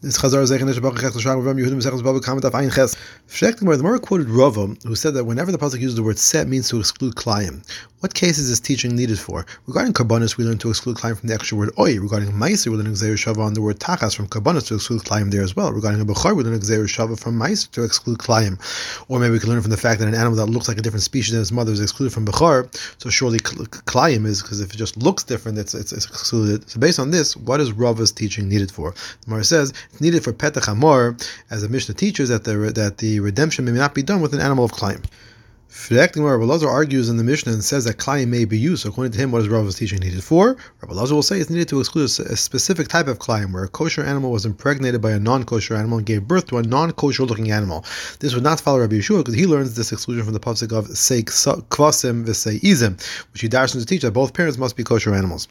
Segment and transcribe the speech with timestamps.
[0.00, 2.94] It's Chazar Yehudim Kamet Af Ein Ches.
[3.40, 6.68] The Gemara quoted Rava, who said that whenever the pasuk uses the word set means
[6.68, 7.64] to exclude klayim.
[8.00, 9.44] What case is this teaching needed for?
[9.66, 11.98] Regarding karbanis, we learn to exclude klayim from the extra word oy.
[11.98, 15.32] Regarding meiser, we learn Xer Shava on the word tachas from karbanis to exclude klayim
[15.32, 15.72] there as well.
[15.72, 18.56] Regarding a we learn Xer Shava from meiser to exclude klayim.
[19.08, 20.80] Or maybe we can learn from the fact that an animal that looks like a
[20.80, 22.72] different species than its mother is excluded from bechar.
[23.02, 26.70] So surely klayim is because if it just looks different, it's, it's, it's excluded.
[26.70, 28.92] So based on this, what is Rava's teaching needed for?
[28.92, 31.20] The Gemara says it's needed for peter chamor,
[31.50, 34.40] as the Mishnah teaches that the that the redemption may not be done with an
[34.40, 35.02] animal of Klaim.
[35.90, 38.82] Rabbi Lazar argues in the Mishnah and says that Klaim may be used.
[38.82, 40.56] So according to him, what is Rava's teaching needed for?
[40.80, 43.68] Rabbi Lazar will say it's needed to exclude a specific type of Klaim, where a
[43.68, 47.50] kosher animal was impregnated by a non-kosher animal and gave birth to a non-kosher looking
[47.50, 47.84] animal.
[48.18, 50.86] This would not follow Rabbi Yeshua because he learns this exclusion from the pasuk of
[50.88, 51.26] Seik
[51.68, 52.98] Kvasim V'Sei Izim,
[53.32, 55.48] which he dashes to teach that both parents must be kosher animals.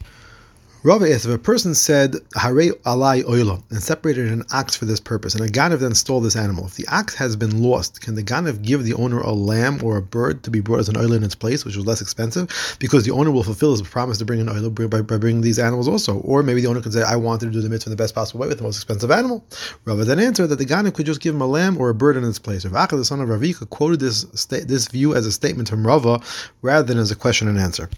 [0.88, 5.02] Rava asks if a person said Hare alai oila and separated an ox for this
[5.02, 6.68] purpose, and a ganav then stole this animal.
[6.68, 9.98] If the ox has been lost, can the ganav give the owner a lamb or
[9.98, 12.48] a bird to be brought as an oila in its place, which is less expensive,
[12.80, 15.60] because the owner will fulfill his promise to bring an oila by, by bringing these
[15.60, 16.20] animals also?
[16.20, 18.15] Or maybe the owner can say, I wanted to do the mitzvah in the best
[18.15, 19.43] possible way with the most expensive animal.
[19.84, 22.15] Rava then answered that the ganav could just give him a lamb or a bird
[22.15, 22.65] in its place.
[22.65, 26.21] Rav the son of Ravika, quoted this this view as a statement from Rava
[26.62, 27.90] rather than as a question and answer.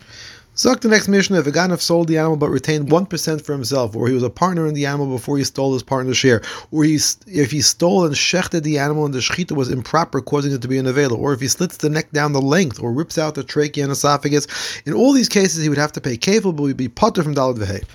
[0.60, 3.96] Zuck the next Mishnah if a Ganef sold the animal but retained 1% for himself,
[3.96, 6.84] or he was a partner in the animal before he stole his partner's share, or
[6.84, 6.96] he,
[7.28, 10.68] if he stole and shechted the animal and the shechita was improper, causing it to
[10.68, 13.36] be an avela, or if he slits the neck down the length, or rips out
[13.36, 14.48] the trachea and esophagus,
[14.86, 17.34] in all these cases he would have to pay kefil, but would be potter from
[17.34, 17.86] dalad v'hei.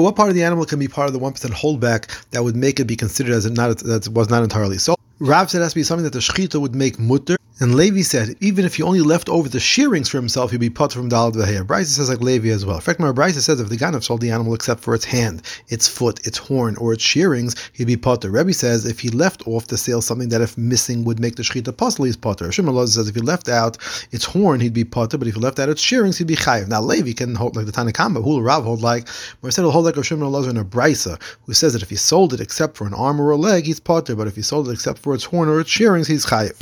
[0.00, 2.78] What part of the animal can be part of the 1% holdback that would make
[2.78, 4.94] it be considered as it not that was not entirely so?
[5.18, 8.02] Rav said it has to be something that the shechita would make mutter, and Levi
[8.02, 11.08] said, even if he only left over the shearings for himself, he'd be put from
[11.08, 11.64] Dalad Vahir.
[11.64, 12.80] Brisa says like Levi as well.
[12.80, 16.26] Frekmar Brisa says if the Ganav sold the animal except for its hand, its foot,
[16.26, 18.32] its horn, or its shearings, he'd be potter.
[18.32, 21.44] Rebbe says if he left off the sale something that if missing would make the
[21.44, 22.50] shechita possible, he's potter.
[22.50, 23.78] Shimon says if he left out
[24.10, 26.66] its horn, he'd be potter, but if he left out its shearings, he'd be chayiv.
[26.66, 29.06] Now Levi can hold like the Tanakamba, who will Rav hold like,
[29.40, 32.34] he'll hold like a Shimon Lazar in a Brisa, who says that if he sold
[32.34, 34.72] it except for an arm or a leg, he's potter, but if he sold it
[34.72, 36.60] except for its horn or its shearings, he's chayiv.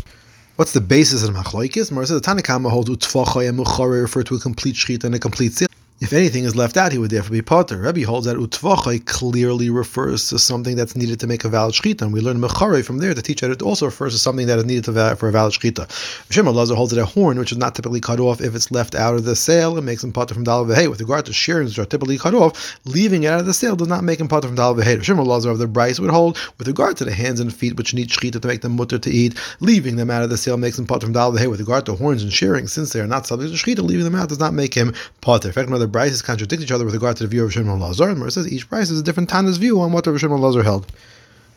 [0.60, 1.90] What's the basis of Machloikis?
[1.90, 5.18] Mar says the Tanakama holds Utfachoy and Muchare refer to a complete shechita and a
[5.18, 5.68] complete sale.
[6.00, 7.76] If anything is left out, he would therefore be potter.
[7.76, 12.00] Rebbe holds that utvachai clearly refers to something that's needed to make a valid shechita,
[12.00, 14.58] and we learn mechare from there to teach that it also refers to something that
[14.58, 15.52] is needed to, for a valid.
[16.30, 18.94] Shem Lazar holds that a horn, which is not typically cut off, if it's left
[18.94, 20.88] out of the sale, it makes him potter from dal v'hei.
[20.88, 23.76] With regard to shearings, which are typically cut off, leaving it out of the sale
[23.76, 25.02] does not make him potter from dal v'hei.
[25.02, 27.92] Shem Lazar of the Brisa would hold, with regard to the hands and feet which
[27.92, 30.78] need shechita to make them mutter to eat, leaving them out of the sale makes
[30.78, 31.50] him potter from dal v'hei.
[31.50, 34.14] With regard to horns and shearings, since they are not subject to shechita, leaving them
[34.14, 35.48] out does not make him potter.
[35.48, 38.08] In fact, another Brisa contradict each other with regard to the view of Shimon Lazar.
[38.08, 40.90] And says each price is a different Tana's view on what the Shimon Lazar held.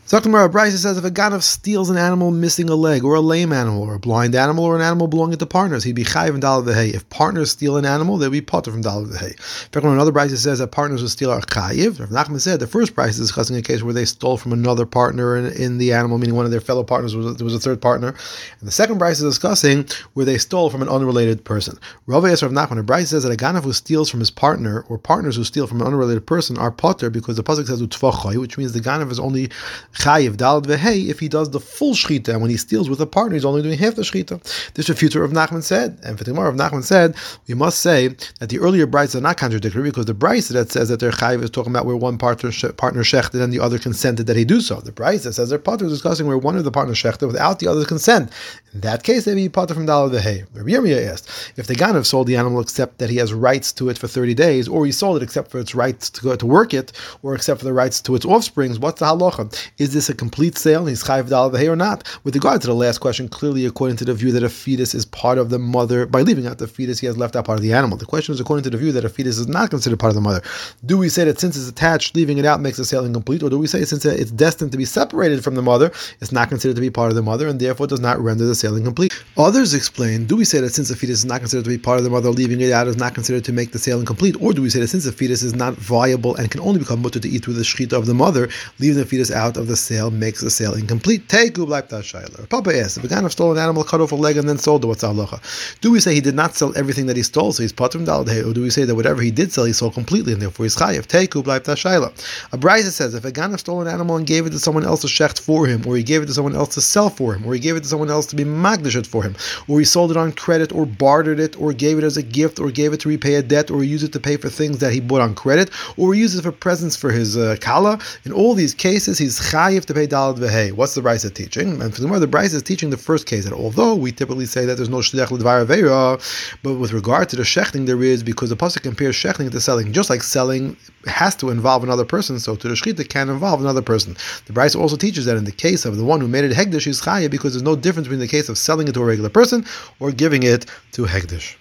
[0.05, 3.53] Zaktamara Brisa says if a ganav steals an animal missing a leg, or a lame
[3.53, 6.43] animal, or a blind animal, or an animal belonging to partners, he'd be chayiv and
[6.43, 6.93] dalad v'hei.
[6.93, 9.81] If partners steal an animal, they'd be potter from dalad v'hei.
[9.93, 12.01] Another Brisa says that partners who steal are chayiv.
[12.01, 14.85] Rav Nachman said the first Brisa is discussing a case where they stole from another
[14.85, 17.81] partner in, in the animal, meaning one of their fellow partners was, was a third
[17.81, 18.09] partner.
[18.09, 21.79] And the second Brisa is discussing where they stole from an unrelated person.
[22.07, 24.97] Rav Rav Nachman, a Brisa says that a ganav who steals from his partner, or
[24.97, 28.57] partners who steal from an unrelated person, are potter because the pasuk says utvachai, which
[28.57, 29.49] means the ganav is only
[29.93, 33.05] chayiv dalad v'hei if he does the full shechita, and when he steals with a
[33.05, 34.73] partner, he's only doing half the shechita.
[34.73, 37.15] This refutes what Rav Nachman said, and for the Rav Nachman said,
[37.47, 38.09] we must say
[38.39, 41.43] that the earlier brides are not contradictory because the bride that says that their chayiv
[41.43, 44.61] is talking about where one partner partner shechted and the other consented that he do
[44.61, 44.79] so.
[44.81, 47.59] The bride that says their partner is discussing where one of the partners shechted without
[47.59, 48.31] the other's consent.
[48.73, 50.45] In that case, they be partner from dalad v'hei.
[50.53, 53.89] Rabbi Yirmiyah asked if the ganav sold the animal except that he has rights to
[53.89, 56.45] it for thirty days, or he sold it except for its rights to go to
[56.45, 58.79] work it, or except for the rights to its offsprings.
[58.79, 59.53] What's the halacha?
[59.83, 60.79] Is this a complete sale?
[60.79, 62.07] And he's chayiv dal or not.
[62.23, 65.03] With regard to the last question, clearly according to the view that a fetus is
[65.03, 67.63] part of the mother, by leaving out the fetus, he has left out part of
[67.63, 67.97] the animal.
[67.97, 70.15] The question is according to the view that a fetus is not considered part of
[70.15, 70.41] the mother.
[70.85, 73.49] Do we say that since it's attached, leaving it out makes the sale incomplete, or
[73.49, 75.91] do we say since it's destined to be separated from the mother,
[76.21, 78.55] it's not considered to be part of the mother, and therefore does not render the
[78.55, 79.21] sale incomplete?
[79.35, 81.97] Others explain: Do we say that since the fetus is not considered to be part
[81.97, 84.53] of the mother, leaving it out is not considered to make the sale incomplete, or
[84.53, 87.19] do we say that since the fetus is not viable and can only become mutter
[87.19, 88.47] to eat through the shechita of the mother,
[88.79, 91.27] leaving the fetus out of the the sale makes the sale incomplete.
[91.27, 92.47] Bleib shayla.
[92.47, 94.83] Papa asks, if a ganav stole an animal, cut off a leg, and then sold
[94.83, 95.39] it, what's halacha?
[95.81, 98.29] Do we say he did not sell everything that he stole, so he's patrim dalad
[98.47, 100.75] or do we say that whatever he did sell, he sold completely, and therefore he's
[100.75, 101.07] chayiv?
[101.07, 102.09] Bleib shayla.
[102.53, 105.01] A brisa says, if a ganav stole an animal and gave it to someone else
[105.01, 107.43] to shecht for him, or he gave it to someone else to sell for him,
[107.47, 109.35] or he gave it to someone else to be magdashet for him,
[109.67, 112.59] or he sold it on credit, or bartered it, or gave it as a gift,
[112.59, 114.93] or gave it to repay a debt, or use it to pay for things that
[114.93, 117.97] he bought on credit, or use it for presents for his uh, kala.
[118.25, 120.73] In all these cases, he's chayiv to pay dalad vehei.
[120.73, 121.81] What's the brisa teaching?
[121.81, 124.45] And for the more, the brisa is teaching the first case that although we typically
[124.45, 128.49] say that there's no shliach aveira, but with regard to the shechting, there is because
[128.49, 129.93] the pasuk compares shechting to selling.
[129.93, 130.75] Just like selling
[131.05, 134.17] has to involve another person, so to the shechita can involve another person.
[134.45, 136.83] The brisa also teaches that in the case of the one who made it hegdish,
[136.83, 139.29] he's chayiv because there's no difference between the case of selling it to a regular
[139.29, 139.65] person
[139.99, 141.55] or giving it to hegdish.